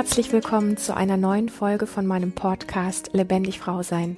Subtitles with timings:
[0.00, 4.16] herzlich willkommen zu einer neuen Folge von meinem Podcast Lebendig Frau Sein.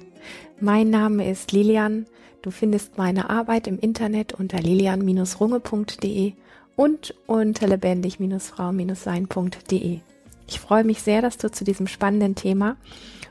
[0.61, 2.05] Mein Name ist Lilian.
[2.41, 6.35] Du findest meine Arbeit im Internet unter lilian-runge.de
[6.77, 9.99] und unter lebendig-frau-sein.de.
[10.47, 12.77] Ich freue mich sehr, dass du zu diesem spannenden Thema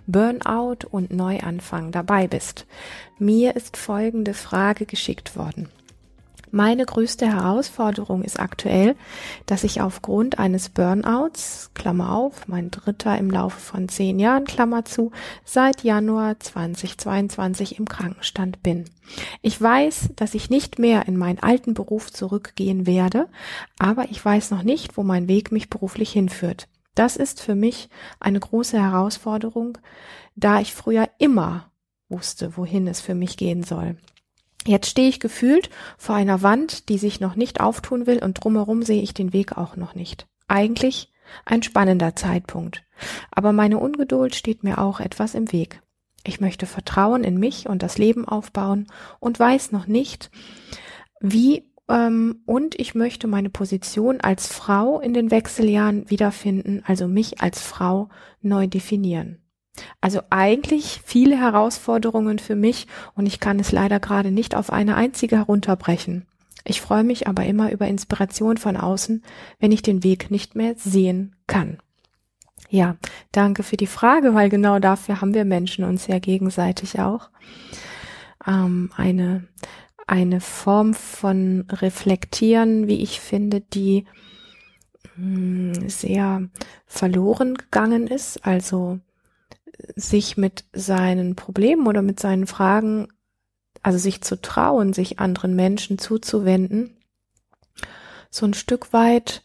[0.07, 2.67] Burnout und Neuanfang dabei bist.
[3.19, 5.71] Mir ist folgende Frage geschickt worden.
[6.55, 8.95] Meine größte Herausforderung ist aktuell,
[9.47, 14.85] dass ich aufgrund eines Burnouts, Klammer auf, mein dritter im Laufe von zehn Jahren, Klammer
[14.85, 15.13] zu,
[15.47, 18.85] seit Januar 2022 im Krankenstand bin.
[19.41, 23.29] Ich weiß, dass ich nicht mehr in meinen alten Beruf zurückgehen werde,
[23.79, 26.69] aber ich weiß noch nicht, wo mein Weg mich beruflich hinführt.
[26.95, 27.89] Das ist für mich
[28.21, 29.79] eine große Herausforderung,
[30.37, 31.73] da ich früher immer
[32.11, 33.97] wusste, wohin es für mich gehen soll.
[34.67, 38.83] Jetzt stehe ich gefühlt vor einer Wand, die sich noch nicht auftun will und drumherum
[38.83, 40.27] sehe ich den Weg auch noch nicht.
[40.47, 41.13] Eigentlich
[41.45, 42.85] ein spannender Zeitpunkt.
[43.31, 45.83] Aber meine Ungeduld steht mir auch etwas im Weg.
[46.25, 48.87] Ich möchte Vertrauen in mich und das Leben aufbauen
[49.19, 50.31] und weiß noch nicht,
[51.21, 57.41] wie ähm, und ich möchte meine Position als Frau in den Wechseljahren wiederfinden, also mich
[57.41, 58.09] als Frau
[58.41, 59.42] neu definieren.
[60.01, 64.97] Also eigentlich viele Herausforderungen für mich und ich kann es leider gerade nicht auf eine
[64.97, 66.27] einzige herunterbrechen.
[66.65, 69.23] Ich freue mich aber immer über Inspiration von außen,
[69.59, 71.79] wenn ich den Weg nicht mehr sehen kann.
[72.69, 72.97] Ja,
[73.33, 77.31] danke für die Frage, weil genau dafür haben wir Menschen uns ja gegenseitig auch.
[78.47, 79.47] Ähm, eine,
[80.07, 84.07] eine Form von Reflektieren, wie ich finde, die
[85.17, 86.49] mh, hm, sehr
[86.87, 88.47] verloren gegangen ist.
[88.47, 89.01] Also
[89.97, 93.09] sich mit seinen Problemen oder mit seinen Fragen,
[93.83, 96.97] also sich zu trauen, sich anderen Menschen zuzuwenden,
[98.31, 99.43] so ein Stück weit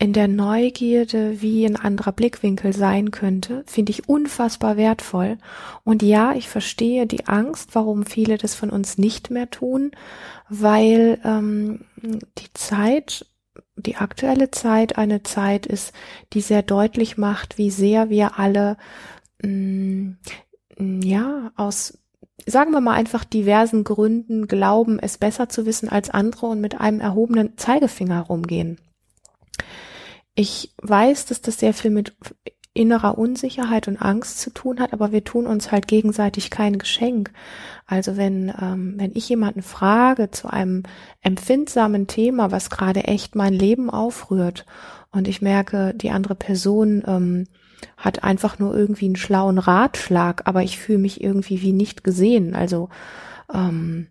[0.00, 5.38] in der Neugierde, wie ein anderer Blickwinkel sein könnte, finde ich unfassbar wertvoll.
[5.82, 9.90] Und ja, ich verstehe die Angst, warum viele das von uns nicht mehr tun,
[10.48, 13.26] weil ähm, die Zeit,
[13.74, 15.92] die aktuelle Zeit eine Zeit ist,
[16.32, 18.76] die sehr deutlich macht, wie sehr wir alle
[20.78, 21.98] ja, aus,
[22.46, 26.80] sagen wir mal einfach diversen Gründen glauben, es besser zu wissen als andere und mit
[26.80, 28.78] einem erhobenen Zeigefinger rumgehen.
[30.34, 32.14] Ich weiß, dass das sehr viel mit
[32.78, 37.32] innerer Unsicherheit und Angst zu tun hat, aber wir tun uns halt gegenseitig kein Geschenk.
[37.86, 40.84] Also wenn, ähm, wenn ich jemanden frage zu einem
[41.20, 44.64] empfindsamen Thema, was gerade echt mein Leben aufrührt
[45.10, 47.48] und ich merke, die andere Person ähm,
[47.96, 52.54] hat einfach nur irgendwie einen schlauen Ratschlag, aber ich fühle mich irgendwie wie nicht gesehen.
[52.54, 52.88] Also
[53.52, 54.08] ähm,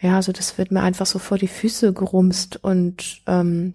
[0.00, 3.74] ja, also das wird mir einfach so vor die Füße gerumst und ähm,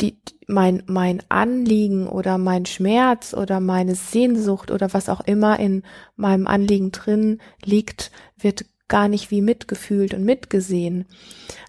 [0.00, 5.82] die, mein, mein Anliegen oder mein Schmerz oder meine Sehnsucht oder was auch immer in
[6.16, 11.06] meinem Anliegen drin liegt, wird gar nicht wie mitgefühlt und mitgesehen,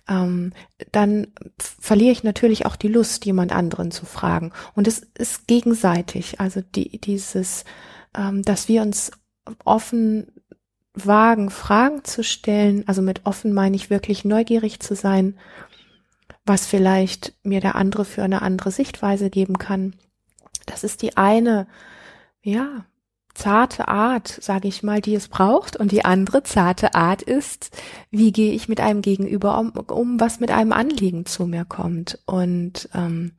[0.07, 0.53] ähm,
[0.91, 4.51] dann verliere ich natürlich auch die Lust, jemand anderen zu fragen.
[4.75, 6.39] Und es ist gegenseitig.
[6.39, 7.66] Also die, dieses,
[8.16, 9.11] ähm, dass wir uns
[9.66, 10.27] offen
[10.94, 12.83] wagen, Fragen zu stellen.
[12.88, 15.38] Also mit offen meine ich wirklich neugierig zu sein,
[16.45, 19.95] was vielleicht mir der andere für eine andere Sichtweise geben kann.
[20.66, 21.67] Das ist die eine,
[22.41, 22.85] ja,
[23.38, 25.78] zarte Art, sage ich mal, die es braucht.
[25.78, 27.70] Und die andere zarte Art ist,
[28.09, 32.20] wie gehe ich mit einem Gegenüber um, um was mit einem Anliegen zu mir kommt.
[32.25, 33.34] Und ähm,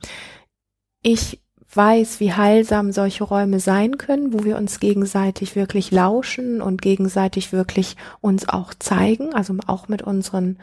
[1.02, 1.40] ich
[1.74, 7.52] weiß, wie heilsam solche Räume sein können, wo wir uns gegenseitig wirklich lauschen und gegenseitig
[7.52, 10.58] wirklich uns auch zeigen, also auch mit unseren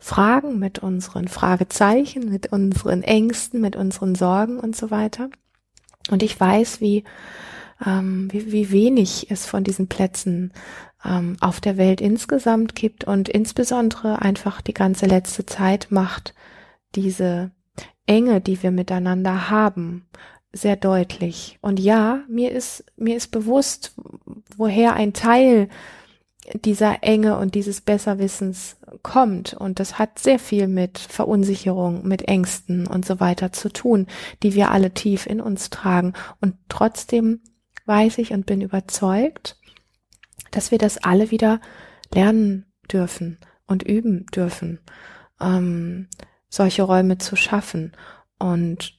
[0.00, 5.28] Fragen, mit unseren Fragezeichen, mit unseren Ängsten, mit unseren Sorgen und so weiter.
[6.10, 7.04] Und ich weiß, wie
[7.84, 10.52] ähm, wie, wie wenig es von diesen Plätzen
[11.04, 16.34] ähm, auf der Welt insgesamt gibt und insbesondere einfach die ganze letzte Zeit macht
[16.94, 17.52] diese
[18.06, 20.06] Enge, die wir miteinander haben,
[20.52, 21.58] sehr deutlich.
[21.60, 23.94] Und ja, mir ist, mir ist bewusst,
[24.56, 25.68] woher ein Teil
[26.64, 29.54] dieser Enge und dieses Besserwissens kommt.
[29.54, 34.06] Und das hat sehr viel mit Verunsicherung, mit Ängsten und so weiter zu tun,
[34.42, 36.14] die wir alle tief in uns tragen.
[36.40, 37.40] Und trotzdem
[37.90, 39.58] weiß ich und bin überzeugt,
[40.52, 41.60] dass wir das alle wieder
[42.14, 44.80] lernen dürfen und üben dürfen,
[45.40, 46.08] ähm,
[46.48, 47.92] solche Räume zu schaffen.
[48.38, 48.98] Und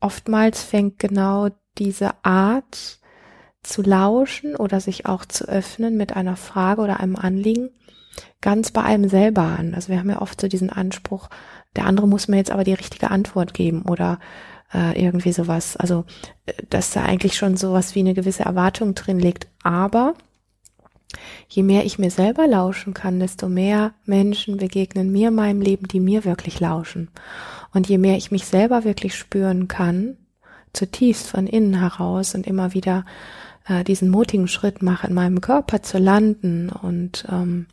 [0.00, 1.48] oftmals fängt genau
[1.78, 3.00] diese Art
[3.62, 7.70] zu lauschen oder sich auch zu öffnen mit einer Frage oder einem Anliegen
[8.40, 9.74] ganz bei einem selber an.
[9.74, 11.28] Also wir haben ja oft so diesen Anspruch,
[11.74, 14.18] der andere muss mir jetzt aber die richtige Antwort geben oder
[14.74, 15.76] äh, irgendwie sowas.
[15.76, 16.04] Also,
[16.46, 19.46] äh, dass da eigentlich schon sowas wie eine gewisse Erwartung drin liegt.
[19.62, 20.14] Aber
[21.48, 25.88] je mehr ich mir selber lauschen kann, desto mehr Menschen begegnen mir in meinem Leben,
[25.88, 27.10] die mir wirklich lauschen.
[27.72, 30.16] Und je mehr ich mich selber wirklich spüren kann,
[30.72, 33.04] zutiefst von innen heraus und immer wieder
[33.66, 37.66] äh, diesen mutigen Schritt mache, in meinem Körper zu landen und ähm,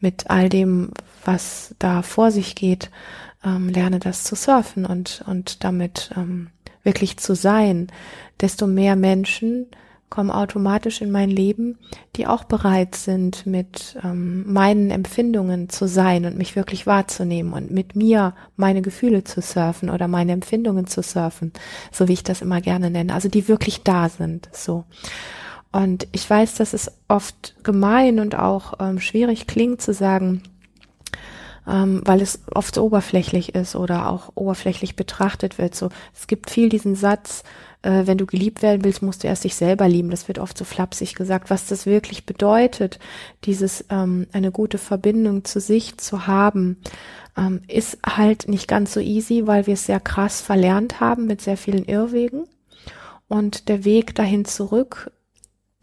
[0.00, 0.90] mit all dem,
[1.24, 2.90] was da vor sich geht,
[3.46, 6.48] ähm, lerne das zu surfen und, und damit ähm,
[6.82, 7.86] wirklich zu sein,
[8.40, 9.66] desto mehr Menschen
[10.08, 11.78] kommen automatisch in mein Leben,
[12.14, 17.72] die auch bereit sind, mit ähm, meinen Empfindungen zu sein und mich wirklich wahrzunehmen und
[17.72, 21.52] mit mir meine Gefühle zu surfen oder meine Empfindungen zu surfen,
[21.90, 24.84] so wie ich das immer gerne nenne, also die wirklich da sind, so.
[25.72, 30.42] Und ich weiß, dass es oft gemein und auch ähm, schwierig klingt zu sagen,
[31.68, 35.74] ähm, weil es oft so oberflächlich ist oder auch oberflächlich betrachtet wird.
[35.74, 37.42] So, es gibt viel diesen Satz,
[37.82, 40.10] äh, wenn du geliebt werden willst, musst du erst dich selber lieben.
[40.10, 41.50] Das wird oft so flapsig gesagt.
[41.50, 42.98] Was das wirklich bedeutet,
[43.44, 46.78] dieses ähm, eine gute Verbindung zu sich zu haben,
[47.36, 51.40] ähm, ist halt nicht ganz so easy, weil wir es sehr krass verlernt haben mit
[51.40, 52.44] sehr vielen Irrwegen.
[53.28, 55.10] Und der Weg dahin zurück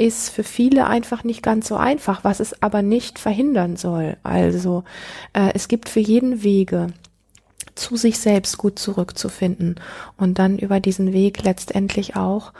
[0.03, 4.17] ist für viele einfach nicht ganz so einfach, was es aber nicht verhindern soll.
[4.21, 4.83] Also
[5.31, 6.87] äh, es gibt für jeden Wege
[7.75, 9.79] zu sich selbst gut zurückzufinden
[10.17, 12.51] und dann über diesen Weg letztendlich auch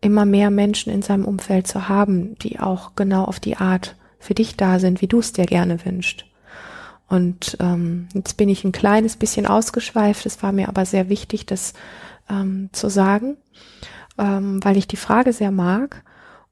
[0.00, 4.34] immer mehr Menschen in seinem Umfeld zu haben, die auch genau auf die Art für
[4.34, 6.26] dich da sind, wie du es dir gerne wünscht.
[7.08, 11.46] Und ähm, jetzt bin ich ein kleines bisschen ausgeschweift, es war mir aber sehr wichtig,
[11.46, 11.74] das
[12.30, 13.36] ähm, zu sagen,
[14.18, 16.04] ähm, weil ich die Frage sehr mag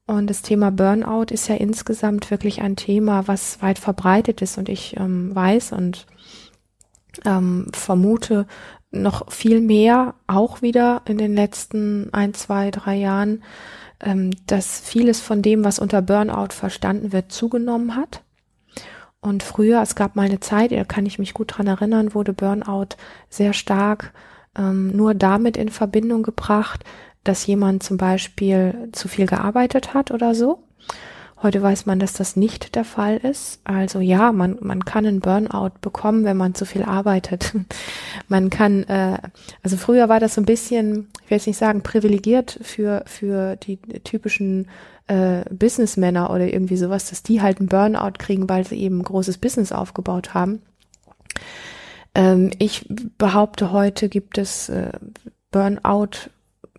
[0.07, 4.57] und das Thema Burnout ist ja insgesamt wirklich ein Thema, was weit verbreitet ist.
[4.57, 6.05] Und ich ähm, weiß und
[7.25, 8.47] ähm, vermute
[8.91, 13.43] noch viel mehr, auch wieder in den letzten ein, zwei, drei Jahren,
[14.01, 18.23] ähm, dass vieles von dem, was unter Burnout verstanden wird, zugenommen hat.
[19.21, 22.33] Und früher, es gab mal eine Zeit, da kann ich mich gut dran erinnern, wurde
[22.33, 22.95] Burnout
[23.29, 24.13] sehr stark
[24.57, 26.83] ähm, nur damit in Verbindung gebracht,
[27.23, 30.63] dass jemand zum Beispiel zu viel gearbeitet hat oder so.
[31.43, 33.61] Heute weiß man, dass das nicht der Fall ist.
[33.63, 37.53] Also ja, man, man kann einen Burnout bekommen, wenn man zu viel arbeitet.
[38.27, 39.17] man kann, äh,
[39.63, 43.55] also früher war das so ein bisschen, ich will jetzt nicht sagen, privilegiert für, für
[43.55, 44.67] die typischen
[45.07, 49.03] äh, Businessmänner oder irgendwie sowas, dass die halt einen Burnout kriegen, weil sie eben ein
[49.03, 50.61] großes Business aufgebaut haben.
[52.13, 52.85] Ähm, ich
[53.17, 54.91] behaupte, heute gibt es äh,
[55.49, 56.29] Burnout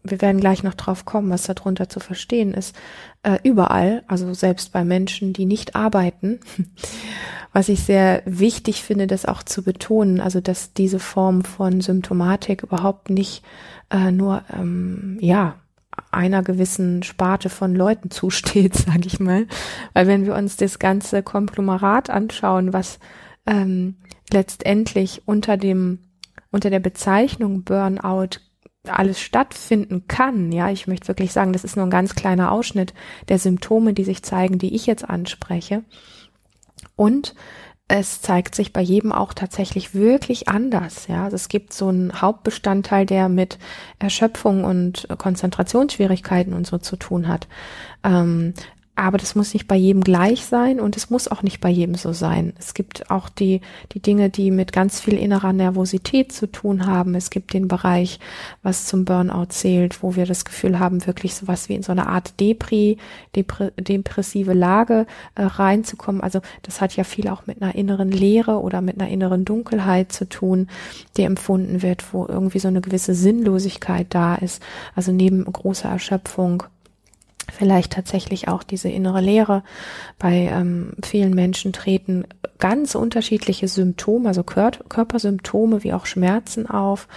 [0.05, 2.77] wir werden gleich noch drauf kommen, was darunter zu verstehen ist,
[3.23, 6.41] äh, überall, also selbst bei Menschen, die nicht arbeiten,
[7.53, 12.63] was ich sehr wichtig finde, das auch zu betonen, also dass diese Form von Symptomatik
[12.63, 13.45] überhaupt nicht
[13.91, 15.57] äh, nur, ähm, ja,
[16.11, 19.47] einer gewissen Sparte von Leuten zusteht, sage ich mal.
[19.93, 22.99] Weil wenn wir uns das ganze Konglomerat anschauen, was
[23.47, 23.97] ähm,
[24.33, 25.99] letztendlich unter dem
[26.51, 28.39] unter der Bezeichnung Burnout
[28.89, 30.51] alles stattfinden kann.
[30.53, 32.95] Ja, ich möchte wirklich sagen, das ist nur ein ganz kleiner Ausschnitt
[33.29, 35.85] der Symptome, die sich zeigen, die ich jetzt anspreche.
[36.97, 37.35] Und
[37.89, 41.09] es zeigt sich bei jedem auch tatsächlich wirklich anders.
[41.09, 43.59] Ja, also es gibt so einen Hauptbestandteil, der mit
[43.99, 47.49] Erschöpfung und Konzentrationsschwierigkeiten und so zu tun hat.
[48.03, 48.55] Ähm,
[48.95, 51.95] aber das muss nicht bei jedem gleich sein und es muss auch nicht bei jedem
[51.95, 52.53] so sein.
[52.59, 57.15] Es gibt auch die, die Dinge, die mit ganz viel innerer Nervosität zu tun haben.
[57.15, 58.21] Es gibt den Bereich,
[58.63, 62.07] was zum Burnout zählt, wo wir das Gefühl haben, wirklich sowas wie in so eine
[62.07, 62.99] Art Depri,
[63.35, 65.07] Depre, depressive Lage
[65.37, 66.21] äh, reinzukommen.
[66.21, 70.13] Also das hat ja viel auch mit einer inneren Leere oder mit einer inneren Dunkelheit
[70.13, 70.69] zu tun,
[71.17, 74.63] die empfunden wird, wo irgendwie so eine gewisse Sinnlosigkeit da ist.
[74.95, 76.65] Also neben großer Erschöpfung
[77.53, 79.63] vielleicht tatsächlich auch diese innere Leere.
[80.19, 82.25] Bei ähm, vielen Menschen treten
[82.59, 87.09] ganz unterschiedliche Symptome, also Kör Körpersymptome wie auch Schmerzen auf,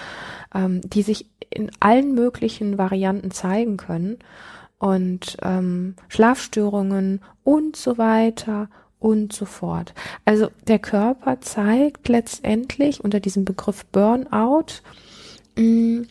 [0.54, 4.18] ähm, die sich in allen möglichen Varianten zeigen können
[4.77, 9.94] und ähm, Schlafstörungen und so weiter und so fort.
[10.25, 14.82] Also der Körper zeigt letztendlich unter diesem Begriff Burnout,
[15.56, 16.08] mh, mm,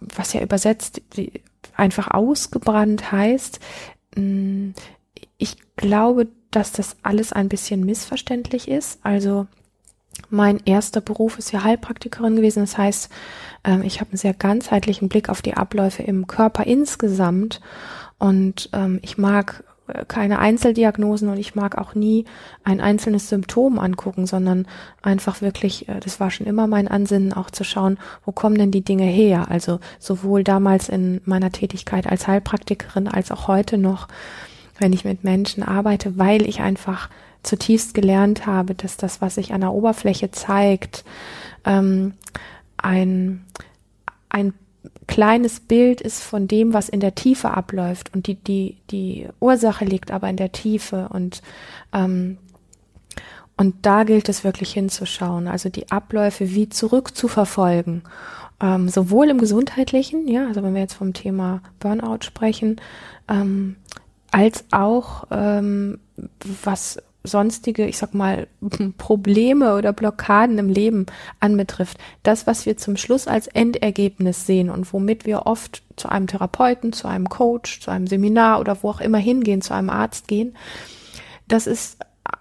[0.00, 1.42] was ja übersetzt die
[1.76, 3.60] einfach ausgebrannt heißt,
[4.16, 4.70] mm,
[5.38, 8.98] ich glaube, dass das alles ein bisschen missverständlich ist.
[9.02, 9.46] Also
[10.28, 12.60] mein erster Beruf ist ja Heilpraktikerin gewesen.
[12.60, 13.10] Das heißt,
[13.64, 17.60] ähm, ich habe einen sehr ganzheitlichen Blick auf die Abläufe im Körper insgesamt.
[18.18, 19.64] Und ähm, ich mag
[20.08, 22.24] keine Einzeldiagnosen und ich mag auch nie
[22.64, 24.66] ein einzelnes Symptom angucken, sondern
[25.02, 28.70] einfach wirklich, äh, das war schon immer mein Ansinnen, auch zu schauen, wo kommen denn
[28.70, 29.50] die Dinge her?
[29.50, 34.08] Also sowohl damals in meiner Tätigkeit als Heilpraktikerin als auch heute noch,
[34.78, 37.10] wenn ich mit Menschen arbeite, weil ich einfach
[37.42, 41.04] zutiefst gelernt habe, dass das, was sich an der Oberfläche zeigt,
[41.64, 42.14] ähm,
[42.76, 43.44] ein,
[44.28, 44.54] ein
[45.10, 48.14] kleines Bild ist von dem, was in der Tiefe abläuft.
[48.14, 51.08] Und die, die, die Ursache liegt aber in der Tiefe.
[51.08, 51.42] Und,
[51.92, 52.38] ähm,
[53.56, 58.04] und da gilt es wirklich hinzuschauen, also die Abläufe wie zurückzuverfolgen.
[58.60, 62.80] Ähm, sowohl im gesundheitlichen, ja, also wenn wir jetzt vom Thema Burnout sprechen,
[63.28, 63.74] ähm,
[64.30, 65.98] als auch ähm,
[66.62, 68.46] was sonstige, ich sag mal,
[68.98, 71.06] Probleme oder Blockaden im Leben
[71.38, 76.26] anbetrifft, das, was wir zum Schluss als Endergebnis sehen und womit wir oft zu einem
[76.26, 80.28] Therapeuten, zu einem Coach, zu einem Seminar oder wo auch immer hingehen, zu einem Arzt
[80.28, 80.56] gehen,
[81.48, 81.98] das ist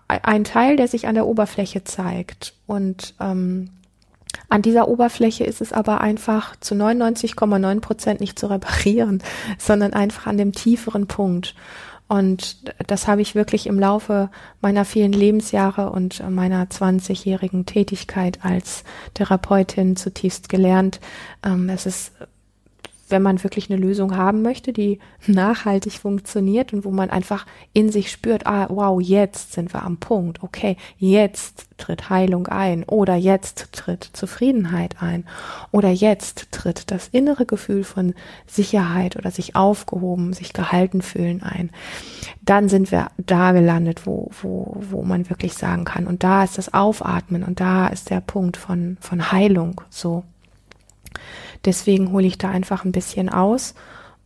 [0.07, 2.53] ein Teil, der sich an der Oberfläche zeigt.
[2.67, 3.69] Und ähm,
[4.49, 9.23] an dieser Oberfläche ist es aber einfach zu 99,9 Prozent nicht zu reparieren,
[9.57, 11.55] sondern einfach an dem tieferen Punkt.
[12.09, 18.83] Und das habe ich wirklich im Laufe meiner vielen Lebensjahre und meiner 20-jährigen Tätigkeit als
[19.13, 20.99] Therapeutin zutiefst gelernt.
[21.45, 22.11] Ähm, es ist
[23.09, 27.91] wenn man wirklich eine Lösung haben möchte, die nachhaltig funktioniert und wo man einfach in
[27.91, 33.15] sich spürt, ah, wow, jetzt sind wir am Punkt, okay, jetzt tritt Heilung ein oder
[33.15, 35.25] jetzt tritt Zufriedenheit ein
[35.71, 38.13] oder jetzt tritt das innere Gefühl von
[38.45, 41.71] Sicherheit oder sich aufgehoben, sich gehalten fühlen ein.
[42.41, 46.57] Dann sind wir da gelandet, wo, wo, wo man wirklich sagen kann, und da ist
[46.57, 50.23] das Aufatmen und da ist der Punkt von, von Heilung, so.
[51.65, 53.75] Deswegen hole ich da einfach ein bisschen aus.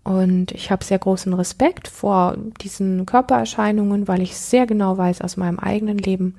[0.04, 5.38] Und ich habe sehr großen Respekt vor diesen Körpererscheinungen, weil ich sehr genau weiß aus
[5.38, 6.36] meinem eigenen Leben,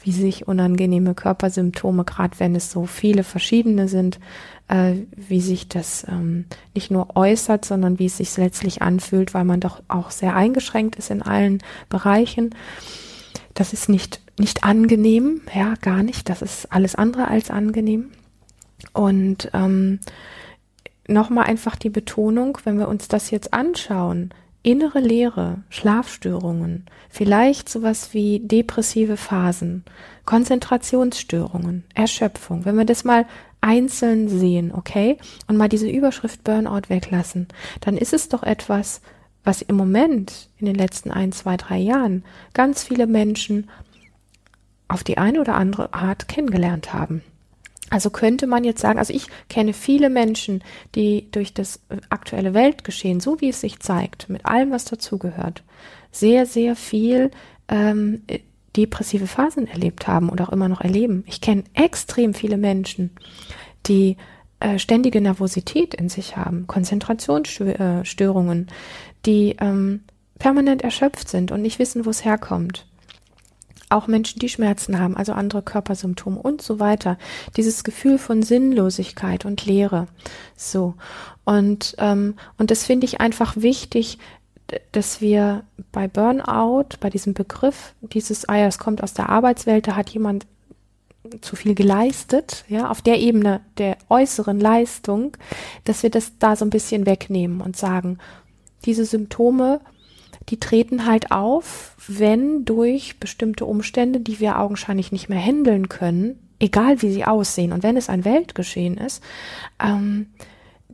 [0.00, 4.20] wie sich unangenehme Körpersymptome, gerade wenn es so viele verschiedene sind,
[4.68, 9.44] äh, wie sich das ähm, nicht nur äußert, sondern wie es sich letztlich anfühlt, weil
[9.44, 12.54] man doch auch sehr eingeschränkt ist in allen Bereichen.
[13.54, 16.28] Das ist nicht, nicht angenehm, ja, gar nicht.
[16.28, 18.10] Das ist alles andere als angenehm.
[18.94, 20.00] Und ähm,
[21.06, 24.32] nochmal einfach die Betonung, wenn wir uns das jetzt anschauen,
[24.62, 29.84] innere Leere, Schlafstörungen, vielleicht sowas wie depressive Phasen,
[30.24, 33.26] Konzentrationsstörungen, Erschöpfung, wenn wir das mal
[33.60, 37.48] einzeln sehen, okay, und mal diese Überschrift Burnout weglassen,
[37.80, 39.02] dann ist es doch etwas,
[39.44, 42.24] was im Moment in den letzten ein, zwei, drei Jahren
[42.54, 43.68] ganz viele Menschen
[44.88, 47.22] auf die eine oder andere Art kennengelernt haben.
[47.94, 50.64] Also könnte man jetzt sagen, also ich kenne viele Menschen,
[50.96, 55.62] die durch das aktuelle Weltgeschehen, so wie es sich zeigt, mit allem, was dazugehört,
[56.10, 57.30] sehr, sehr viel
[57.68, 58.22] ähm,
[58.76, 61.22] depressive Phasen erlebt haben und auch immer noch erleben.
[61.28, 63.10] Ich kenne extrem viele Menschen,
[63.86, 64.16] die
[64.58, 68.66] äh, ständige Nervosität in sich haben, Konzentrationsstörungen,
[69.24, 70.00] die ähm,
[70.40, 72.86] permanent erschöpft sind und nicht wissen, wo es herkommt
[73.94, 77.18] auch Menschen, die Schmerzen haben, also andere Körpersymptome und so weiter.
[77.56, 80.06] Dieses Gefühl von Sinnlosigkeit und Leere.
[80.56, 80.94] So.
[81.44, 84.18] Und, ähm, und das finde ich einfach wichtig,
[84.92, 89.96] dass wir bei Burnout, bei diesem Begriff, dieses, ah es kommt aus der Arbeitswelt, da
[89.96, 90.46] hat jemand
[91.40, 95.36] zu viel geleistet, ja, auf der Ebene der äußeren Leistung,
[95.84, 98.18] dass wir das da so ein bisschen wegnehmen und sagen,
[98.84, 99.80] diese Symptome
[100.48, 106.38] die treten halt auf, wenn durch bestimmte Umstände, die wir augenscheinlich nicht mehr handeln können,
[106.58, 109.22] egal wie sie aussehen, und wenn es ein Weltgeschehen ist,
[109.82, 110.26] ähm,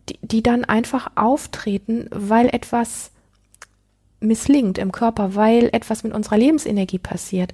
[0.09, 3.11] die, die dann einfach auftreten, weil etwas
[4.21, 7.53] misslingt im Körper, weil etwas mit unserer Lebensenergie passiert,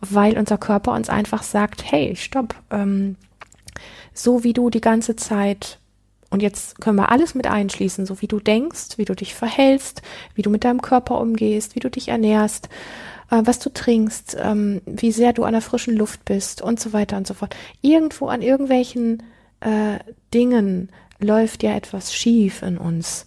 [0.00, 3.16] weil unser Körper uns einfach sagt, hey, stopp, ähm,
[4.12, 5.78] so wie du die ganze Zeit
[6.30, 10.02] und jetzt können wir alles mit einschließen, so wie du denkst, wie du dich verhältst,
[10.34, 12.68] wie du mit deinem Körper umgehst, wie du dich ernährst,
[13.30, 16.92] äh, was du trinkst, ähm, wie sehr du an der frischen Luft bist und so
[16.92, 17.56] weiter und so fort.
[17.80, 19.22] Irgendwo an irgendwelchen
[19.60, 19.98] äh,
[20.34, 23.26] Dingen läuft ja etwas schief in uns.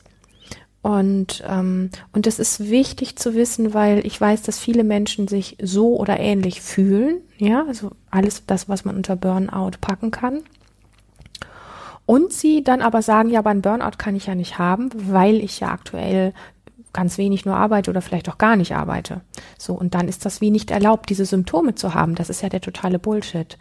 [0.83, 5.57] Und, ähm, und das ist wichtig zu wissen, weil ich weiß, dass viele Menschen sich
[5.61, 7.21] so oder ähnlich fühlen.
[7.37, 10.41] Ja, also alles das, was man unter Burnout packen kann.
[12.11, 15.35] Und sie dann aber sagen, ja, aber ein Burnout kann ich ja nicht haben, weil
[15.35, 16.33] ich ja aktuell
[16.91, 19.21] ganz wenig nur arbeite oder vielleicht auch gar nicht arbeite.
[19.57, 22.15] So, und dann ist das wie nicht erlaubt, diese Symptome zu haben.
[22.15, 23.57] Das ist ja der totale Bullshit.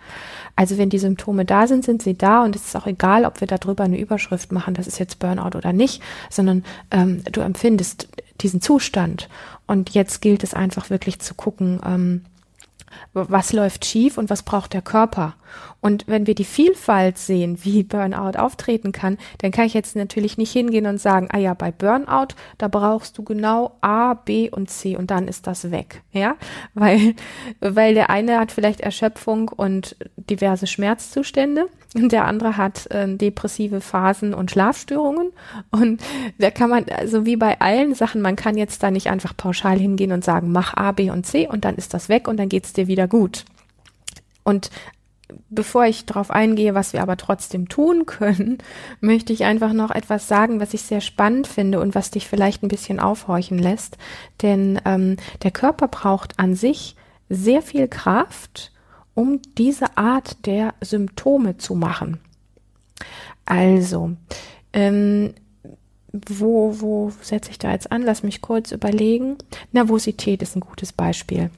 [0.56, 3.40] Also wenn die Symptome da sind, sind sie da und es ist auch egal, ob
[3.40, 8.08] wir darüber eine Überschrift machen, das ist jetzt Burnout oder nicht, sondern ähm, du empfindest
[8.40, 9.28] diesen Zustand.
[9.68, 12.24] Und jetzt gilt es einfach wirklich zu gucken, ähm,
[13.12, 15.34] was läuft schief und was braucht der Körper.
[15.80, 20.38] Und wenn wir die Vielfalt sehen, wie Burnout auftreten kann, dann kann ich jetzt natürlich
[20.38, 24.70] nicht hingehen und sagen, ah ja, bei Burnout, da brauchst du genau A, B und
[24.70, 26.02] C und dann ist das weg.
[26.12, 26.36] Ja,
[26.74, 27.14] weil,
[27.60, 34.32] weil der eine hat vielleicht Erschöpfung und diverse Schmerzzustände der andere hat äh, depressive Phasen
[34.32, 35.32] und Schlafstörungen.
[35.70, 36.00] Und
[36.38, 39.78] da kann man, also wie bei allen Sachen, man kann jetzt da nicht einfach pauschal
[39.78, 42.48] hingehen und sagen, mach A, B und C und dann ist das weg und dann
[42.48, 43.44] geht's dir wieder gut.
[44.44, 44.70] Und
[45.48, 48.58] bevor ich darauf eingehe, was wir aber trotzdem tun können,
[49.00, 52.62] möchte ich einfach noch etwas sagen, was ich sehr spannend finde und was dich vielleicht
[52.62, 53.98] ein bisschen aufhorchen lässt.
[54.42, 56.94] Denn ähm, der Körper braucht an sich
[57.28, 58.72] sehr viel Kraft,
[59.20, 62.20] um diese Art der Symptome zu machen.
[63.44, 64.12] Also,
[64.72, 65.34] ähm,
[66.10, 68.00] wo, wo setze ich da jetzt an?
[68.00, 69.36] Lass mich kurz überlegen.
[69.72, 71.50] Nervosität ist ein gutes Beispiel.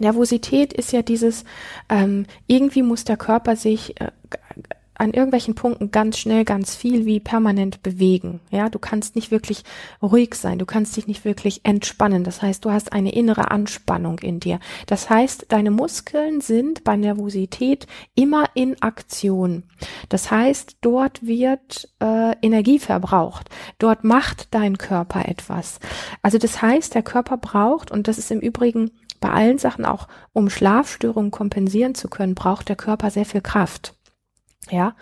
[0.00, 1.44] Nervosität ist ja dieses,
[1.88, 4.10] ähm, irgendwie muss der Körper sich äh,
[4.98, 8.40] an irgendwelchen Punkten ganz schnell, ganz viel wie permanent bewegen.
[8.50, 9.62] Ja, du kannst nicht wirklich
[10.02, 12.24] ruhig sein, du kannst dich nicht wirklich entspannen.
[12.24, 14.58] Das heißt, du hast eine innere Anspannung in dir.
[14.86, 19.62] Das heißt, deine Muskeln sind bei Nervosität immer in Aktion.
[20.08, 23.48] Das heißt, dort wird äh, Energie verbraucht.
[23.78, 25.78] Dort macht dein Körper etwas.
[26.22, 28.90] Also das heißt, der Körper braucht, und das ist im Übrigen
[29.20, 33.94] bei allen Sachen auch, um Schlafstörungen kompensieren zu können, braucht der Körper sehr viel Kraft.
[34.70, 34.94] Ja,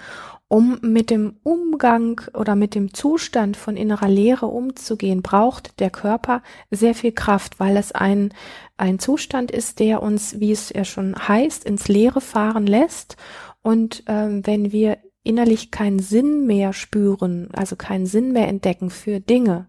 [0.48, 6.42] um mit dem Umgang oder mit dem Zustand von innerer Leere umzugehen, braucht der Körper
[6.70, 8.32] sehr viel Kraft, weil es ein,
[8.76, 13.16] ein Zustand ist, der uns, wie es ja schon heißt, ins Leere fahren lässt.
[13.62, 19.18] Und ähm, wenn wir innerlich keinen Sinn mehr spüren, also keinen Sinn mehr entdecken für
[19.18, 19.66] Dinge,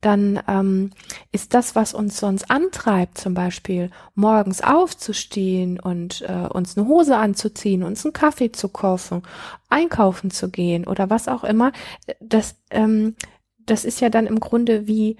[0.00, 0.90] dann ähm,
[1.32, 7.16] ist das, was uns sonst antreibt, zum Beispiel morgens aufzustehen und äh, uns eine Hose
[7.16, 9.22] anzuziehen, uns einen Kaffee zu kaufen,
[9.68, 11.72] einkaufen zu gehen oder was auch immer,
[12.20, 13.16] das, ähm,
[13.58, 15.16] das ist ja dann im Grunde wie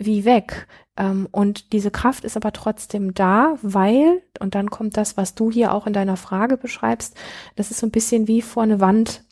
[0.00, 0.66] wie weg.
[0.96, 5.50] Ähm, und diese Kraft ist aber trotzdem da, weil, und dann kommt das, was du
[5.50, 7.16] hier auch in deiner Frage beschreibst,
[7.56, 9.24] das ist so ein bisschen wie vor eine Wand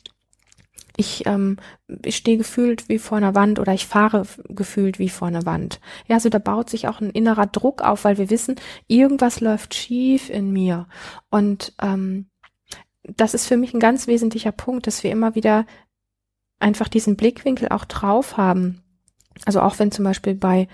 [0.99, 1.55] ich, ähm,
[2.03, 5.79] ich stehe gefühlt wie vor einer Wand oder ich fahre gefühlt wie vor einer Wand.
[6.07, 8.57] Ja, also da baut sich auch ein innerer Druck auf, weil wir wissen,
[8.87, 10.87] irgendwas läuft schief in mir.
[11.29, 12.27] Und ähm,
[13.03, 15.65] das ist für mich ein ganz wesentlicher Punkt, dass wir immer wieder
[16.59, 18.83] einfach diesen Blickwinkel auch drauf haben.
[19.45, 20.67] Also auch wenn zum Beispiel bei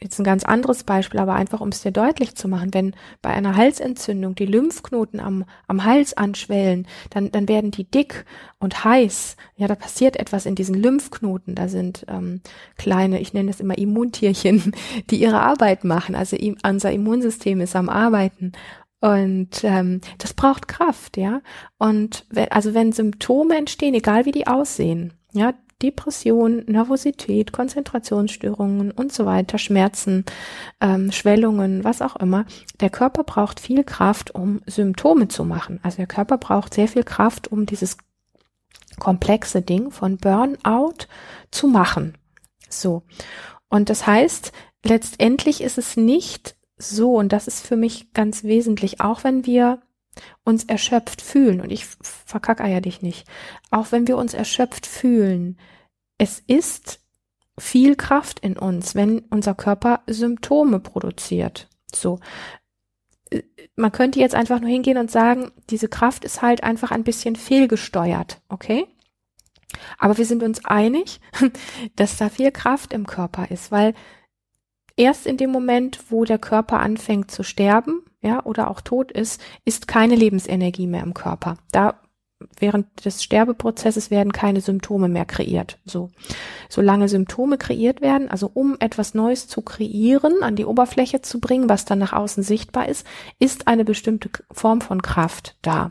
[0.00, 3.30] jetzt ein ganz anderes Beispiel, aber einfach um es dir deutlich zu machen, wenn bei
[3.30, 8.24] einer Halsentzündung die Lymphknoten am, am Hals anschwellen, dann, dann werden die dick
[8.58, 9.36] und heiß.
[9.56, 11.54] Ja, da passiert etwas in diesen Lymphknoten.
[11.54, 12.40] Da sind ähm,
[12.76, 14.72] kleine, ich nenne es immer Immuntierchen,
[15.10, 16.14] die ihre Arbeit machen.
[16.14, 18.52] Also im, unser Immunsystem ist am Arbeiten.
[19.00, 21.42] Und ähm, das braucht Kraft, ja.
[21.78, 29.12] Und wenn, also wenn Symptome entstehen, egal wie die aussehen, ja, Depression, Nervosität, Konzentrationsstörungen und
[29.12, 30.24] so weiter, Schmerzen,
[30.80, 32.46] ähm, Schwellungen, was auch immer.
[32.80, 35.80] Der Körper braucht viel Kraft, um Symptome zu machen.
[35.82, 37.96] Also der Körper braucht sehr viel Kraft, um dieses
[38.98, 41.06] komplexe Ding von Burnout
[41.50, 42.16] zu machen.
[42.68, 43.02] So.
[43.68, 44.52] Und das heißt,
[44.84, 49.80] letztendlich ist es nicht so, und das ist für mich ganz wesentlich, auch wenn wir
[50.44, 53.26] uns erschöpft fühlen, und ich verkackeier dich nicht,
[53.70, 55.58] auch wenn wir uns erschöpft fühlen,
[56.18, 57.00] es ist
[57.58, 61.68] viel Kraft in uns, wenn unser Körper Symptome produziert.
[61.94, 62.20] So.
[63.76, 67.36] Man könnte jetzt einfach nur hingehen und sagen, diese Kraft ist halt einfach ein bisschen
[67.36, 68.86] fehlgesteuert, okay?
[69.98, 71.20] Aber wir sind uns einig,
[71.96, 73.94] dass da viel Kraft im Körper ist, weil
[74.96, 79.40] erst in dem Moment, wo der Körper anfängt zu sterben, ja, oder auch tot ist,
[79.64, 81.58] ist keine Lebensenergie mehr im Körper.
[81.70, 82.00] Da
[82.58, 85.78] während des Sterbeprozesses werden keine Symptome mehr kreiert.
[85.84, 86.10] So,
[86.68, 91.68] solange Symptome kreiert werden, also um etwas Neues zu kreieren, an die Oberfläche zu bringen,
[91.68, 93.06] was dann nach außen sichtbar ist,
[93.38, 95.90] ist eine bestimmte Form von Kraft da.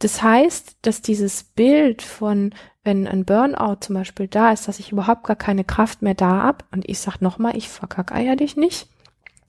[0.00, 4.92] Das heißt, dass dieses Bild von, wenn ein Burnout zum Beispiel da ist, dass ich
[4.92, 8.88] überhaupt gar keine Kraft mehr da hab, und ich sag nochmal, ich verkackeier dich nicht,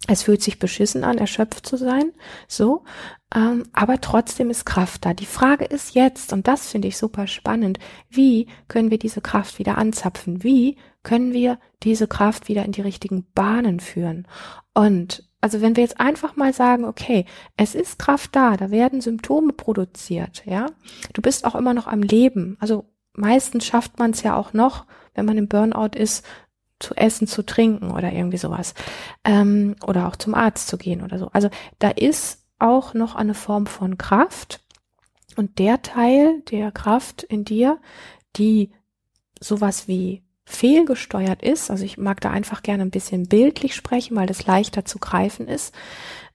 [0.07, 2.11] es fühlt sich beschissen an, erschöpft zu sein,
[2.47, 2.83] so,
[3.33, 5.13] ähm, aber trotzdem ist Kraft da.
[5.13, 7.79] Die Frage ist jetzt, und das finde ich super spannend,
[8.09, 10.43] wie können wir diese Kraft wieder anzapfen?
[10.43, 14.27] Wie können wir diese Kraft wieder in die richtigen Bahnen führen?
[14.73, 17.25] Und also wenn wir jetzt einfach mal sagen, okay,
[17.57, 20.67] es ist Kraft da, da werden Symptome produziert, ja,
[21.13, 22.57] du bist auch immer noch am Leben.
[22.59, 26.25] Also meistens schafft man es ja auch noch, wenn man im Burnout ist,
[26.79, 28.73] zu essen, zu trinken oder irgendwie sowas.
[29.23, 31.29] Ähm, oder auch zum Arzt zu gehen oder so.
[31.31, 34.61] Also da ist auch noch eine Form von Kraft.
[35.35, 37.79] Und der Teil der Kraft in dir,
[38.35, 38.71] die
[39.39, 44.27] sowas wie fehlgesteuert ist, also ich mag da einfach gerne ein bisschen bildlich sprechen, weil
[44.27, 45.73] das leichter zu greifen ist,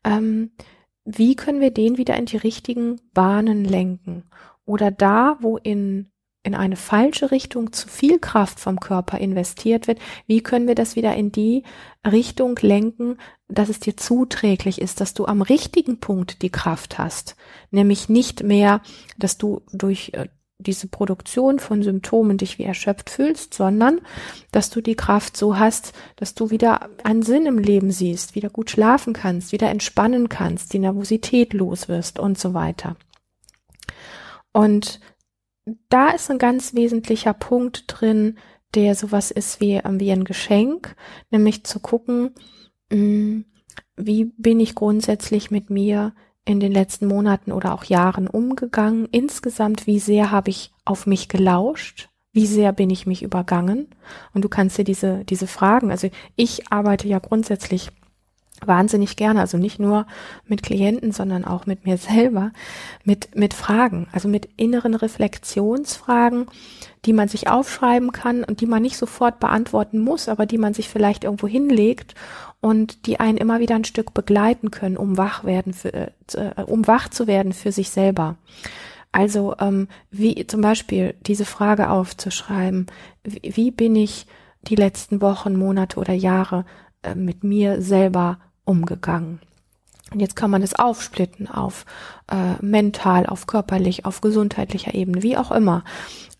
[0.04, 0.50] ähm,
[1.04, 4.24] wie können wir den wieder in die richtigen Bahnen lenken?
[4.64, 6.10] Oder da, wo in,
[6.42, 10.96] in eine falsche Richtung zu viel Kraft vom Körper investiert wird, wie können wir das
[10.96, 11.64] wieder in die
[12.10, 17.36] Richtung lenken, dass es dir zuträglich ist, dass du am richtigen Punkt die Kraft hast?
[17.70, 18.80] Nämlich nicht mehr,
[19.18, 20.28] dass du durch äh,
[20.60, 24.00] diese Produktion von Symptomen dich wie erschöpft fühlst, sondern
[24.50, 28.50] dass du die Kraft so hast, dass du wieder einen Sinn im Leben siehst, wieder
[28.50, 32.96] gut schlafen kannst, wieder entspannen kannst, die Nervosität los wirst und so weiter.
[34.52, 35.00] Und
[35.88, 38.38] da ist ein ganz wesentlicher Punkt drin,
[38.74, 40.94] der sowas ist wie, wie ein Geschenk,
[41.30, 42.34] nämlich zu gucken,
[42.92, 43.40] mm,
[43.96, 49.08] wie bin ich grundsätzlich mit mir in den letzten Monaten oder auch Jahren umgegangen?
[49.10, 52.08] Insgesamt, wie sehr habe ich auf mich gelauscht?
[52.32, 53.88] Wie sehr bin ich mich übergangen?
[54.34, 57.90] Und du kannst dir diese, diese Fragen, also ich arbeite ja grundsätzlich
[58.64, 60.06] wahnsinnig gerne, also nicht nur
[60.46, 62.52] mit Klienten, sondern auch mit mir selber,
[63.04, 66.46] mit, mit Fragen, also mit inneren Reflexionsfragen,
[67.04, 70.74] die man sich aufschreiben kann und die man nicht sofort beantworten muss, aber die man
[70.74, 72.14] sich vielleicht irgendwo hinlegt
[72.60, 76.86] und die einen immer wieder ein Stück begleiten können, um wach werden, für, äh, um
[76.86, 78.36] wach zu werden für sich selber.
[79.12, 82.86] Also ähm, wie zum Beispiel diese Frage aufzuschreiben:
[83.24, 84.26] Wie, wie bin ich
[84.62, 86.64] die letzten Wochen, Monate oder Jahre
[87.02, 88.38] äh, mit mir selber
[88.70, 89.40] umgegangen?
[90.12, 91.84] Und jetzt kann man es aufsplitten auf
[92.30, 95.84] äh, mental, auf körperlich, auf gesundheitlicher Ebene, wie auch immer.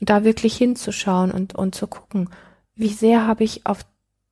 [0.00, 2.30] Da wirklich hinzuschauen und, und zu gucken,
[2.74, 3.84] wie sehr habe ich auf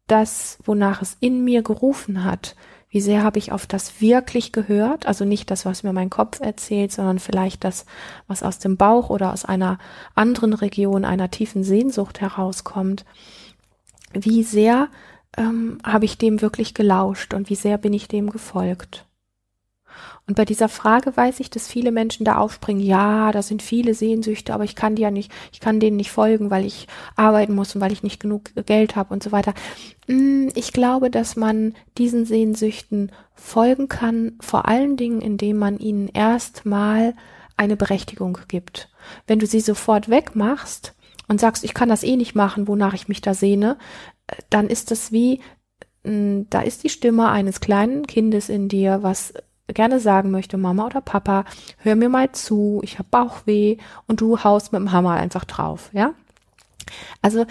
[0.07, 2.57] das, wonach es in mir gerufen hat,
[2.91, 6.41] wie sehr habe ich auf das wirklich gehört, also nicht das, was mir mein Kopf
[6.41, 7.85] erzählt, sondern vielleicht das,
[8.27, 9.79] was aus dem Bauch oder aus einer
[10.15, 13.05] anderen Region, einer tiefen Sehnsucht herauskommt.
[14.15, 14.89] Wie sehr
[15.37, 19.09] ähm, habe ich dem wirklich gelauscht und wie sehr bin ich dem gefolgt?
[20.29, 23.95] Und bei dieser Frage weiß ich, dass viele Menschen da aufspringen, ja, da sind viele
[23.95, 26.87] Sehnsüchte, aber ich kann die ja nicht, ich kann denen nicht folgen, weil ich
[27.17, 29.55] arbeiten muss und weil ich nicht genug Geld habe und so weiter.
[30.07, 36.09] Mm, ich glaube, dass man diesen Sehnsüchten folgen kann, vor allen Dingen, indem man ihnen
[36.09, 37.15] erstmal
[37.57, 38.91] eine Berechtigung gibt.
[39.27, 40.95] Wenn du sie sofort wegmachst
[41.27, 43.79] und sagst, ich kann das eh nicht machen, wonach ich mich da sehne,
[44.51, 45.41] dann ist das wie,
[46.05, 49.35] mm, da ist die Stimme eines kleinen Kindes in dir, was
[49.69, 51.45] gerne sagen möchte, Mama oder Papa,
[51.79, 55.91] hör mir mal zu, ich habe Bauchweh und du haust mit dem Hammer einfach drauf,
[55.93, 56.15] ja?
[57.21, 57.45] Also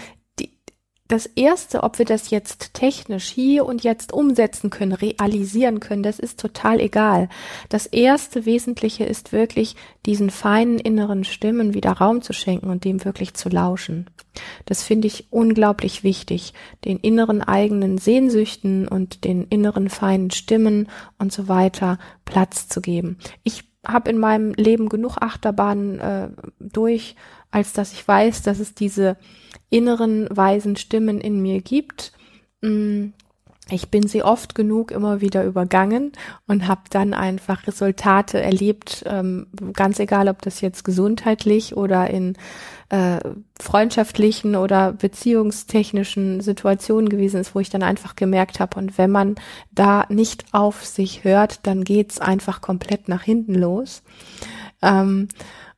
[1.08, 6.18] das erste, ob wir das jetzt technisch hier und jetzt umsetzen können, realisieren können, das
[6.18, 7.30] ist total egal.
[7.70, 13.04] Das erste Wesentliche ist wirklich, diesen feinen inneren Stimmen wieder Raum zu schenken und dem
[13.06, 14.06] wirklich zu lauschen.
[14.66, 16.52] Das finde ich unglaublich wichtig,
[16.84, 23.16] den inneren eigenen Sehnsüchten und den inneren feinen Stimmen und so weiter Platz zu geben.
[23.42, 26.28] Ich habe in meinem Leben genug Achterbahnen äh,
[26.60, 27.16] durch,
[27.50, 29.16] als dass ich weiß, dass es diese
[29.70, 32.12] inneren weisen Stimmen in mir gibt.
[32.60, 33.08] Mm,
[33.70, 36.12] ich bin sie oft genug immer wieder übergangen
[36.46, 42.36] und habe dann einfach Resultate erlebt, ähm, ganz egal, ob das jetzt gesundheitlich oder in
[42.88, 43.18] äh,
[43.60, 49.34] freundschaftlichen oder beziehungstechnischen Situationen gewesen ist, wo ich dann einfach gemerkt habe, und wenn man
[49.70, 54.02] da nicht auf sich hört, dann geht's einfach komplett nach hinten los.
[54.80, 55.28] Ähm,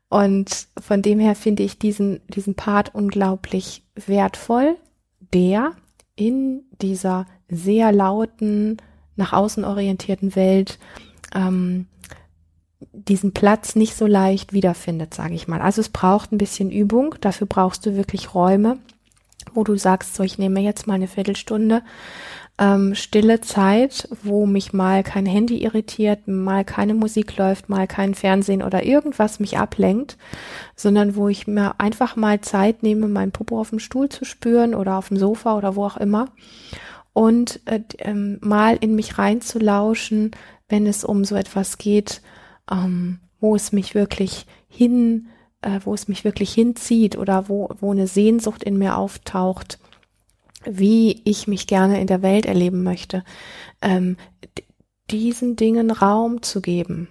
[0.09, 4.77] und von dem her finde ich diesen, diesen Part unglaublich wertvoll,
[5.33, 5.73] der
[6.17, 8.79] in dieser sehr lauten,
[9.17, 10.79] nach außen orientierten Welt
[11.35, 11.87] ähm,
[12.93, 15.61] diesen Platz nicht so leicht wiederfindet, sage ich mal.
[15.61, 18.79] Also es braucht ein bisschen Übung, dafür brauchst du wirklich Räume,
[19.53, 21.83] wo du sagst, so ich nehme jetzt mal eine Viertelstunde
[22.61, 28.15] ähm, stille Zeit, wo mich mal kein Handy irritiert, mal keine Musik läuft, mal kein
[28.15, 30.19] Fernsehen oder irgendwas mich ablenkt,
[30.77, 34.75] sondern wo ich mir einfach mal Zeit nehme, meinen Popo auf dem Stuhl zu spüren
[34.75, 36.27] oder auf dem Sofa oder wo auch immer
[37.21, 40.31] und äh, ähm, mal in mich reinzulauschen,
[40.71, 42.23] wenn es um so etwas geht,
[42.71, 45.29] ähm, wo es mich wirklich hin,
[45.61, 49.79] äh, wo es mich wirklich hinzieht oder wo, wo eine Sehnsucht in mir auftaucht
[50.65, 53.25] wie ich mich gerne in der Welt erleben möchte,
[53.81, 54.17] ähm,
[55.11, 57.09] diesen Dingen Raum zu geben.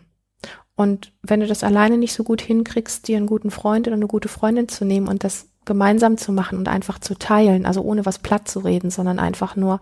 [0.75, 4.07] Und wenn du das alleine nicht so gut hinkriegst, dir einen guten Freund oder eine
[4.07, 8.05] gute Freundin zu nehmen und das gemeinsam zu machen und einfach zu teilen, also ohne
[8.05, 9.79] was platt zu reden, sondern einfach nur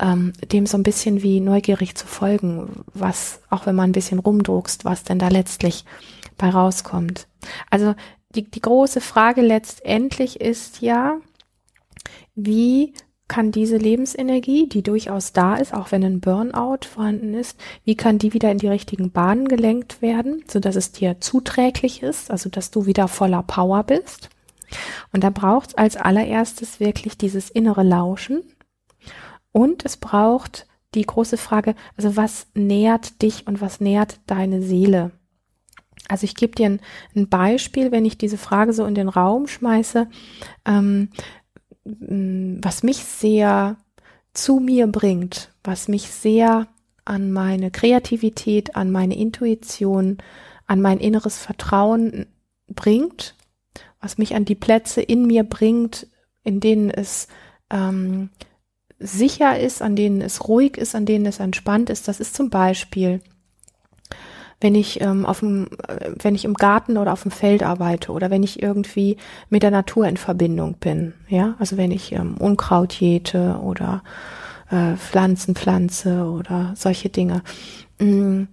[0.00, 4.18] ähm, dem so ein bisschen wie neugierig zu folgen, was, auch wenn man ein bisschen
[4.18, 5.84] rumdruckst, was denn da letztlich
[6.36, 7.28] bei rauskommt.
[7.70, 7.94] Also
[8.34, 11.18] die, die große Frage letztendlich ist ja,
[12.34, 12.92] wie
[13.28, 18.18] kann diese Lebensenergie, die durchaus da ist, auch wenn ein Burnout vorhanden ist, wie kann
[18.18, 22.50] die wieder in die richtigen Bahnen gelenkt werden, so dass es dir zuträglich ist, also
[22.50, 24.28] dass du wieder voller Power bist?
[25.14, 28.42] Und da braucht es als allererstes wirklich dieses innere Lauschen
[29.52, 35.12] und es braucht die große Frage, also was nährt dich und was nährt deine Seele?
[36.08, 36.80] Also ich gebe dir ein,
[37.14, 40.08] ein, Beispiel, wenn ich diese Frage so in den Raum schmeiße.
[40.64, 41.10] Ähm,
[41.84, 43.76] was mich sehr
[44.32, 46.66] zu mir bringt, was mich sehr
[47.04, 50.18] an meine Kreativität, an meine Intuition,
[50.66, 52.26] an mein inneres Vertrauen
[52.66, 53.36] bringt,
[54.04, 56.06] was mich an die Plätze in mir bringt,
[56.42, 57.26] in denen es
[57.70, 58.30] ähm,
[58.98, 62.06] sicher ist, an denen es ruhig ist, an denen es entspannt ist.
[62.06, 63.20] Das ist zum Beispiel
[64.60, 68.12] wenn ich ähm, auf dem, äh, wenn ich im Garten oder auf dem Feld arbeite
[68.12, 69.18] oder wenn ich irgendwie
[69.50, 74.02] mit der Natur in Verbindung bin, ja, also wenn ich ähm, Unkraut jäte oder
[74.70, 77.42] äh, Pflanzen pflanze oder solche Dinge.
[78.00, 78.44] Mm,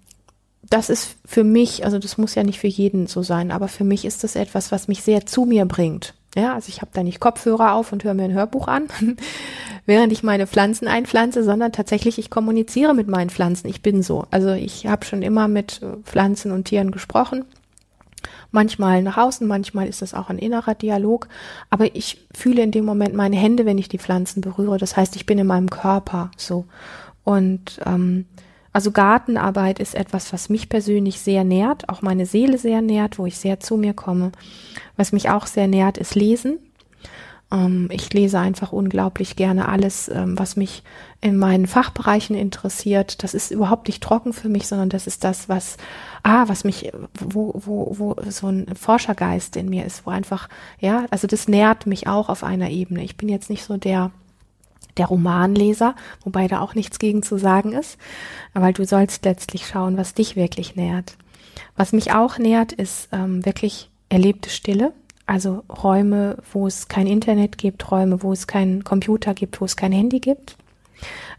[0.71, 3.84] das ist für mich, also das muss ja nicht für jeden so sein, aber für
[3.84, 6.13] mich ist das etwas, was mich sehr zu mir bringt.
[6.34, 8.88] Ja, also ich habe da nicht Kopfhörer auf und höre mir ein Hörbuch an,
[9.86, 13.67] während ich meine Pflanzen einpflanze, sondern tatsächlich ich kommuniziere mit meinen Pflanzen.
[13.67, 14.25] Ich bin so.
[14.31, 17.43] Also ich habe schon immer mit äh, Pflanzen und Tieren gesprochen.
[18.51, 21.27] Manchmal nach außen, manchmal ist das auch ein innerer Dialog.
[21.69, 24.77] Aber ich fühle in dem Moment meine Hände, wenn ich die Pflanzen berühre.
[24.77, 26.63] Das heißt, ich bin in meinem Körper so.
[27.25, 28.25] Und ähm,
[28.73, 33.25] also Gartenarbeit ist etwas, was mich persönlich sehr nährt, auch meine Seele sehr nährt, wo
[33.25, 34.31] ich sehr zu mir komme.
[34.95, 36.60] Was mich auch sehr nährt, ist Lesen.
[37.51, 40.84] Ähm, ich lese einfach unglaublich gerne alles, ähm, was mich
[41.19, 43.23] in meinen Fachbereichen interessiert.
[43.23, 45.75] Das ist überhaupt nicht trocken für mich, sondern das ist das, was,
[46.23, 50.47] ah, was mich, wo, wo, wo so ein Forschergeist in mir ist, wo einfach,
[50.79, 53.03] ja, also das nährt mich auch auf einer Ebene.
[53.03, 54.12] Ich bin jetzt nicht so der
[55.02, 57.98] der Romanleser, wobei da auch nichts gegen zu sagen ist,
[58.54, 61.18] weil du sollst letztlich schauen, was dich wirklich nährt.
[61.76, 64.94] Was mich auch nährt, ist ähm, wirklich erlebte Stille,
[65.26, 69.76] also Räume, wo es kein Internet gibt, Räume, wo es keinen Computer gibt, wo es
[69.76, 70.56] kein Handy gibt.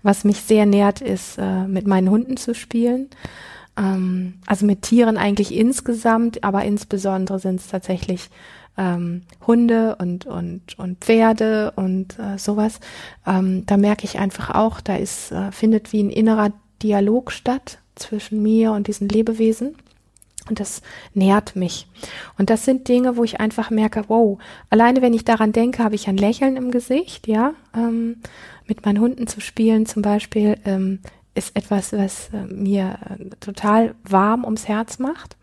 [0.02, 3.10] Was mich sehr nährt, ist äh, mit meinen Hunden zu spielen.
[3.76, 8.30] Ähm, also mit Tieren eigentlich insgesamt, aber insbesondere sind es tatsächlich
[8.76, 12.80] ähm, Hunde und, und, und Pferde und äh, sowas,
[13.26, 17.78] ähm, da merke ich einfach auch, da ist, äh, findet wie ein innerer Dialog statt
[17.94, 19.76] zwischen mir und diesen Lebewesen.
[20.48, 20.82] Und das
[21.14, 21.86] nährt mich.
[22.36, 24.38] Und das sind Dinge, wo ich einfach merke, wow,
[24.70, 27.54] alleine wenn ich daran denke, habe ich ein Lächeln im Gesicht, ja.
[27.76, 28.16] Ähm,
[28.66, 30.98] mit meinen Hunden zu spielen zum Beispiel ähm,
[31.34, 35.36] ist etwas, was äh, mir äh, total warm ums Herz macht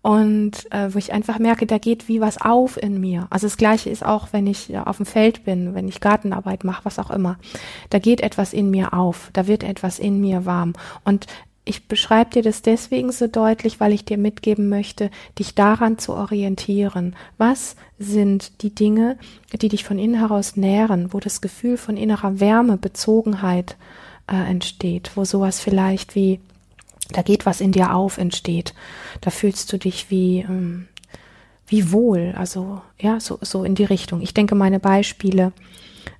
[0.00, 3.26] und äh, wo ich einfach merke, da geht wie was auf in mir.
[3.30, 6.64] Also das gleiche ist auch, wenn ich ja, auf dem Feld bin, wenn ich Gartenarbeit
[6.64, 7.38] mache, was auch immer.
[7.90, 10.74] Da geht etwas in mir auf, da wird etwas in mir warm.
[11.04, 11.26] Und
[11.64, 16.14] ich beschreibe dir das deswegen so deutlich, weil ich dir mitgeben möchte, dich daran zu
[16.14, 17.14] orientieren.
[17.36, 19.18] Was sind die Dinge,
[19.52, 25.12] die dich von innen heraus nähren, wo das Gefühl von innerer Wärme, Bezogenheit äh, entsteht,
[25.14, 26.40] wo sowas vielleicht wie
[27.10, 28.74] da geht was in dir auf, entsteht.
[29.20, 30.88] Da fühlst du dich wie, ähm,
[31.66, 34.20] wie wohl, also ja, so, so in die Richtung.
[34.20, 35.52] Ich denke, meine Beispiele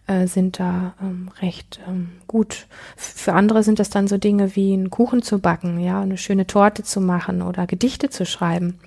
[0.07, 2.67] äh, sind da ähm, recht ähm, gut.
[2.97, 6.47] Für andere sind das dann so Dinge wie einen Kuchen zu backen, ja, eine schöne
[6.47, 8.79] Torte zu machen oder Gedichte zu schreiben.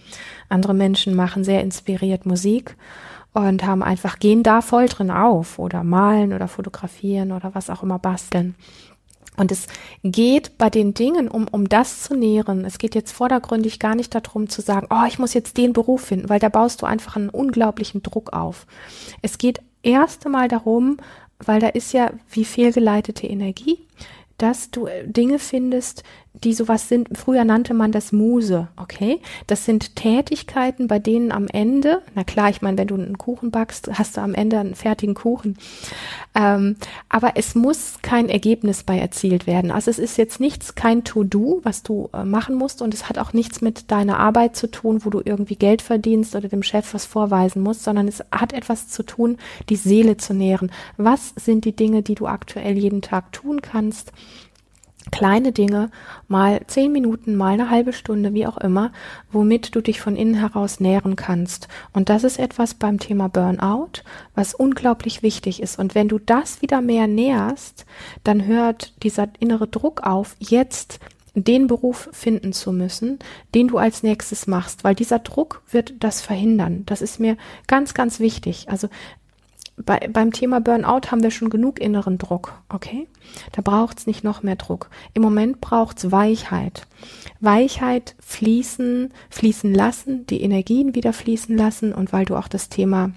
[0.50, 2.76] Andere Menschen machen sehr inspiriert Musik
[3.34, 7.84] und haben einfach, gehen da voll drin auf oder malen oder fotografieren oder was auch
[7.84, 8.56] immer basteln.
[9.38, 9.68] Und es
[10.04, 14.14] geht bei den Dingen, um, um das zu nähren, es geht jetzt vordergründig gar nicht
[14.14, 17.16] darum zu sagen, oh, ich muss jetzt den Beruf finden, weil da baust du einfach
[17.16, 18.68] einen unglaublichen Druck auf.
[19.22, 20.98] Es geht erst einmal darum,
[21.40, 23.80] weil da ist ja wie fehlgeleitete Energie,
[24.38, 29.20] dass du äh, Dinge findest, die sowas sind, früher nannte man das Muse, okay?
[29.48, 33.52] Das sind Tätigkeiten, bei denen am Ende, na klar, ich meine, wenn du einen Kuchen
[33.52, 35.58] backst, hast du am Ende einen fertigen Kuchen.
[36.34, 36.78] Ähm,
[37.10, 39.72] aber es muss kein Ergebnis bei erzielt werden.
[39.72, 43.18] Also es ist jetzt nichts, kein To-Do, was du äh, machen musst und es hat
[43.18, 46.94] auch nichts mit deiner Arbeit zu tun, wo du irgendwie Geld verdienst oder dem Chef
[46.94, 49.38] was vorweisen musst, sondern es hat etwas zu tun,
[49.70, 50.72] die Seele zu nähren.
[50.96, 54.14] Was sind die Dinge, die du aktuell jeden Tag tun kannst?
[55.10, 55.90] Kleine Dinge,
[56.28, 58.92] mal zehn Minuten, mal eine halbe Stunde, wie auch immer,
[59.32, 61.68] womit du dich von innen heraus nähren kannst.
[61.94, 64.04] Und das ist etwas beim Thema Burnout,
[64.36, 65.80] was unglaublich wichtig ist.
[65.80, 67.86] Und wenn du das wieder mehr nährst,
[68.24, 71.00] dann hört dieser innere Druck auf, jetzt
[71.34, 73.20] den Beruf finden zu müssen,
[73.56, 76.84] den du als nächstes machst, weil dieser Druck wird das verhindern.
[76.86, 77.38] Das ist mir
[77.68, 78.68] ganz, ganz wichtig.
[78.70, 78.90] Also
[79.86, 83.08] bei, beim Thema Burnout haben wir schon genug inneren Druck, okay?
[83.52, 84.90] Da braucht es nicht noch mehr Druck.
[85.14, 86.88] Im Moment braucht es Weichheit.
[87.40, 93.12] Weichheit fließen, fließen lassen, die Energien wieder fließen lassen und weil du auch das Thema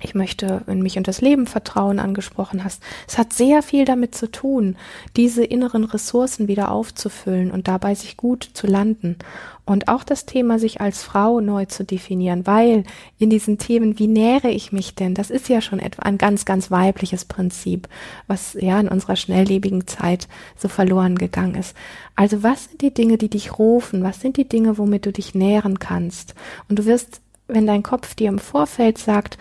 [0.00, 2.82] ich möchte in mich und das Leben vertrauen angesprochen hast.
[3.06, 4.76] Es hat sehr viel damit zu tun,
[5.16, 9.16] diese inneren Ressourcen wieder aufzufüllen und dabei sich gut zu landen.
[9.64, 12.84] Und auch das Thema, sich als Frau neu zu definieren, weil
[13.18, 15.14] in diesen Themen, wie nähere ich mich denn?
[15.14, 17.88] Das ist ja schon etwa ein ganz, ganz weibliches Prinzip,
[18.26, 20.28] was ja in unserer schnelllebigen Zeit
[20.58, 21.74] so verloren gegangen ist.
[22.14, 24.02] Also was sind die Dinge, die dich rufen?
[24.02, 26.34] Was sind die Dinge, womit du dich nähren kannst?
[26.68, 29.38] Und du wirst wenn dein Kopf dir im Vorfeld sagt,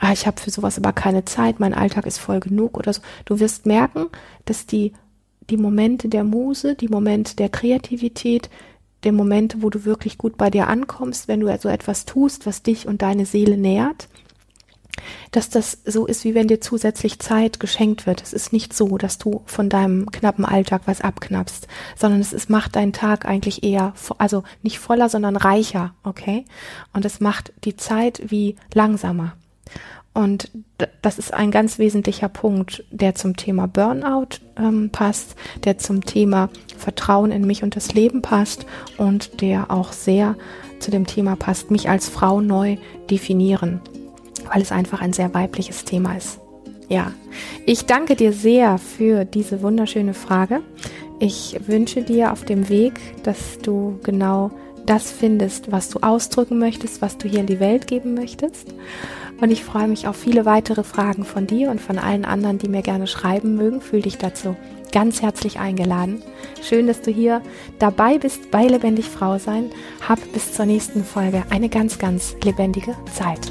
[0.00, 3.02] ah, ich habe für sowas aber keine Zeit, mein Alltag ist voll genug oder so,
[3.26, 4.06] du wirst merken,
[4.46, 4.92] dass die,
[5.48, 8.50] die Momente der Muse, die Momente der Kreativität,
[9.04, 12.62] der Momente, wo du wirklich gut bei dir ankommst, wenn du so etwas tust, was
[12.62, 14.08] dich und deine Seele nährt,
[15.30, 18.22] dass das so ist, wie wenn dir zusätzlich Zeit geschenkt wird.
[18.22, 22.50] Es ist nicht so, dass du von deinem knappen Alltag was abknappst, sondern es ist,
[22.50, 26.44] macht deinen Tag eigentlich eher, also nicht voller, sondern reicher, okay?
[26.92, 29.34] Und es macht die Zeit wie langsamer.
[30.12, 30.50] Und
[31.02, 36.50] das ist ein ganz wesentlicher Punkt, der zum Thema Burnout ähm, passt, der zum Thema
[36.76, 38.66] Vertrauen in mich und das Leben passt
[38.98, 40.36] und der auch sehr
[40.80, 42.76] zu dem Thema passt, mich als Frau neu
[43.08, 43.80] definieren
[44.52, 46.40] weil es einfach ein sehr weibliches Thema ist.
[46.88, 47.12] Ja,
[47.66, 50.60] ich danke dir sehr für diese wunderschöne Frage.
[51.20, 54.50] Ich wünsche dir auf dem Weg, dass du genau
[54.86, 58.74] das findest, was du ausdrücken möchtest, was du hier in die Welt geben möchtest.
[59.40, 62.68] Und ich freue mich auf viele weitere Fragen von dir und von allen anderen, die
[62.68, 63.80] mir gerne schreiben mögen.
[63.80, 64.56] Fühl dich dazu
[64.92, 66.22] ganz herzlich eingeladen.
[66.62, 67.40] Schön, dass du hier
[67.78, 69.70] dabei bist bei Lebendig Frau sein.
[70.06, 73.50] Hab bis zur nächsten Folge eine ganz, ganz lebendige Zeit.